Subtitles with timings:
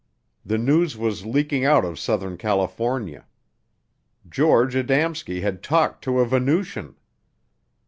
[0.43, 3.27] The news was leaking out of Southern California.
[4.27, 6.95] George Adamski had talked to a Venusian!